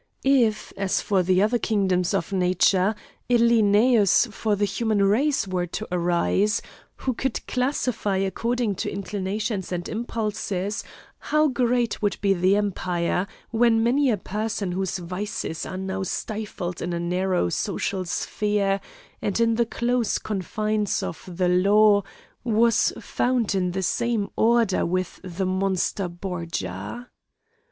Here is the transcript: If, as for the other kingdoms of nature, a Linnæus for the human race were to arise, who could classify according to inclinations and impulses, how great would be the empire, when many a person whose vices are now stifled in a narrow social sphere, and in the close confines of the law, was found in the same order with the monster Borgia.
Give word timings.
If, 0.23 0.73
as 0.77 0.99
for 0.99 1.21
the 1.21 1.43
other 1.43 1.59
kingdoms 1.59 2.15
of 2.15 2.33
nature, 2.33 2.95
a 3.29 3.37
Linnæus 3.37 4.33
for 4.33 4.55
the 4.55 4.65
human 4.65 5.03
race 5.03 5.47
were 5.47 5.67
to 5.67 5.87
arise, 5.91 6.59
who 6.95 7.13
could 7.13 7.45
classify 7.45 8.17
according 8.17 8.73
to 8.77 8.91
inclinations 8.91 9.71
and 9.71 9.87
impulses, 9.87 10.83
how 11.19 11.49
great 11.49 12.01
would 12.01 12.17
be 12.19 12.33
the 12.33 12.55
empire, 12.55 13.27
when 13.51 13.83
many 13.83 14.09
a 14.09 14.17
person 14.17 14.71
whose 14.71 14.97
vices 14.97 15.67
are 15.67 15.77
now 15.77 16.01
stifled 16.01 16.81
in 16.81 16.93
a 16.93 16.99
narrow 16.99 17.49
social 17.49 18.03
sphere, 18.03 18.81
and 19.21 19.39
in 19.39 19.53
the 19.53 19.67
close 19.67 20.17
confines 20.17 21.03
of 21.03 21.21
the 21.31 21.47
law, 21.47 22.01
was 22.43 22.91
found 22.99 23.53
in 23.53 23.69
the 23.69 23.83
same 23.83 24.29
order 24.35 24.83
with 24.83 25.19
the 25.21 25.45
monster 25.45 26.07
Borgia. 26.07 27.07